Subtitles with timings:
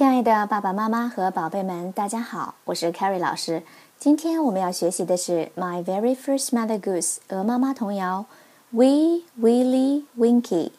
[0.00, 3.62] 亲爱的爸爸妈妈和宝贝们，大家好，我是 Carrie 老师。
[3.98, 8.24] 今天我们要学习的是《My Very First Mother Goose》鹅妈妈童谣
[8.74, 10.70] 《Wee Willie Winkie》。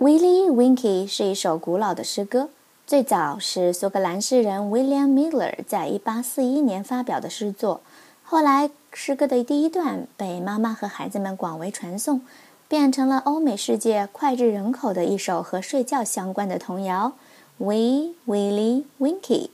[0.00, 2.48] Willie Winkie 是一首古老的诗歌，
[2.84, 7.80] 最早是苏格兰诗人 William Miller 在一八四一年发表的诗作。
[8.24, 12.22] 后来，诗歌的第一段被妈妈和孩子们广为传颂。
[12.70, 17.14] 变成了欧美世界脍炙人口的一首和睡觉相关的童谣
[17.64, 19.46] 《Wee Willie Winkie》。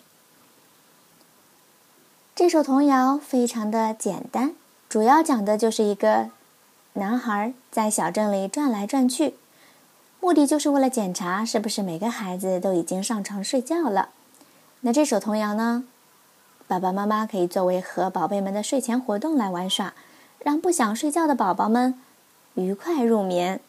[2.34, 4.52] 这首童谣非常的简单，
[4.86, 6.28] 主要讲的就是一个
[6.92, 9.32] 男孩在小镇里转来转去，
[10.20, 14.10] 目的就是为了检查是不是每个孩子都已经上床睡觉了。
[14.82, 15.84] 那这首童谣呢，
[16.68, 19.94] 爸爸妈妈可以作为和宝贝们的睡前活动来玩耍，
[20.40, 21.98] 让不想睡觉的宝宝们。
[22.56, 23.60] 愉快入眠。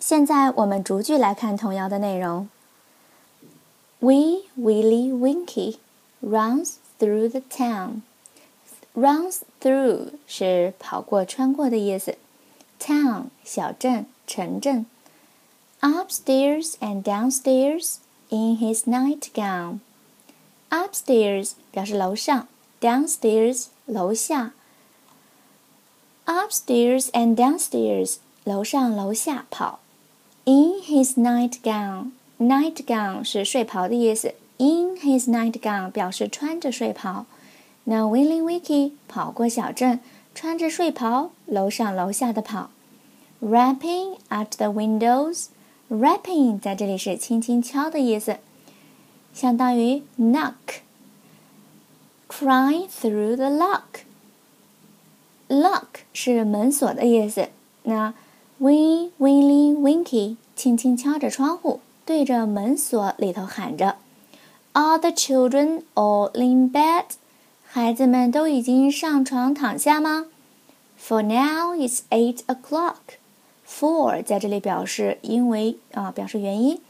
[0.00, 2.48] 现在我们逐句来看童谣的内容。
[4.00, 5.76] Wee Willie Winkie
[6.20, 8.02] runs through the town.
[8.94, 12.16] Runs through 是跑过、穿过的意思。
[12.80, 14.86] Town 小镇、城镇。
[15.80, 19.78] Upstairs and downstairs in his nightgown.
[20.70, 22.48] Upstairs 表示楼上
[22.80, 24.52] ，downstairs 楼下。
[26.29, 29.79] upstairs and downstairs，楼上楼下跑。
[30.45, 34.35] In his nightgown，nightgown 是睡袍的意思。
[34.57, 37.25] In his nightgown 表示穿着睡袍。
[37.85, 39.99] 那 Willie Winkie 跑过小镇，
[40.33, 42.69] 穿着睡袍，楼上楼下的跑。
[43.41, 48.37] Rapping at the windows，rapping 在这里是轻轻敲的意思，
[49.33, 54.05] 相当于 knock。Crying through the lock。
[55.50, 57.48] Lock 是门锁的意思。
[57.82, 58.14] 那
[58.60, 63.96] Wee Willie Winkie 轻轻敲着窗户，对着门锁里头喊着
[64.74, 67.04] ：“Are the children all in bed？”
[67.66, 70.26] 孩子们都已经上床躺下吗
[71.04, 73.18] ？For now it's eight o'clock.
[73.66, 76.80] For 在这里表示因为啊，表示原因，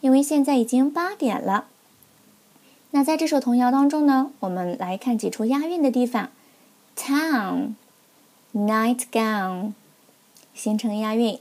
[0.00, 1.66] 因为现在已经八点了。
[2.92, 6.30] 那在这首童谣当中呢，我们来看几处押韵的地方
[6.96, 7.74] ：town。
[8.53, 9.73] nightgown，
[10.53, 11.39] 形成押韵。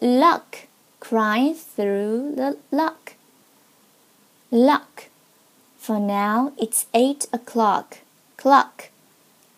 [0.00, 0.66] Luck
[1.00, 3.14] crying through the lock.
[4.50, 5.08] Luck.
[5.80, 7.98] For now it's eight o'clock.
[8.36, 8.90] Clock.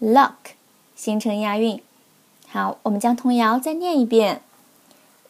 [0.01, 0.55] Luck
[0.95, 1.81] 形成押韵。
[2.49, 4.41] 好，我们将童谣再念一遍。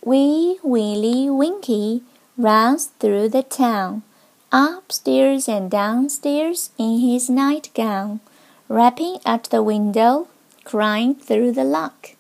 [0.03, 2.03] Wee Willie Winkie
[2.39, 4.03] runs through the town,
[4.51, 8.21] upstairs and downstairs in his nightgown,
[8.69, 10.27] rapping at the window
[10.64, 12.12] crying through the lock.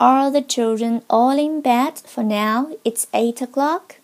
[0.00, 2.70] Are the children all in bed for now?
[2.84, 3.96] It's eight o'clock.